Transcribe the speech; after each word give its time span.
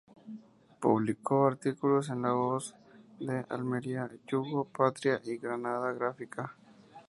Publicó 0.79 1.45
artículos 1.45 2.09
en 2.09 2.23
La 2.23 2.31
Voz 2.31 2.73
de 3.19 3.45
Almería, 3.49 4.09
Yugo, 4.25 4.65
Patria 4.65 5.21
y 5.23 5.37
Granada 5.37 5.91
Gráfica. 5.93 6.55